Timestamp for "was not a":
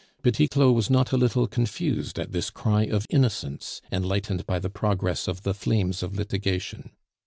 0.75-1.15